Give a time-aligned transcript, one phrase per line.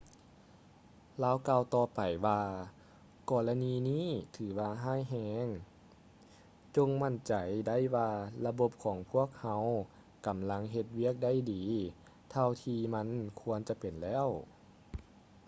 [1.23, 2.41] ລາວກ່າວຕໍ່ໄປວ່າ
[3.29, 5.13] ກໍລະນີນີ້ຖືວ່າຮ້າຍແຮ
[5.45, 5.47] ງ
[6.75, 7.33] ຈົ່ງໝັ້ນໃຈ
[7.67, 8.09] ໄດ້ວ່າ
[8.45, 9.63] ລະບົບຂອງພວກເຮົາ
[10.27, 11.63] ກຳລັງເຮັດວຽກໄດ້ດີ
[12.31, 13.07] ເທົ່າທີ່ມັນ
[13.41, 14.27] ຄວນຈະເປັນແລ້ວ